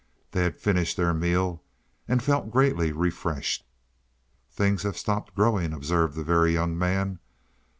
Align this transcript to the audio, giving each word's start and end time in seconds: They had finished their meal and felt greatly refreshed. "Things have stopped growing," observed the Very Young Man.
They 0.31 0.41
had 0.41 0.57
finished 0.59 0.97
their 0.97 1.13
meal 1.13 1.61
and 2.07 2.23
felt 2.23 2.49
greatly 2.49 2.91
refreshed. 2.91 3.63
"Things 4.51 4.81
have 4.81 4.97
stopped 4.97 5.35
growing," 5.35 5.73
observed 5.73 6.15
the 6.15 6.23
Very 6.23 6.53
Young 6.53 6.75
Man. 6.75 7.19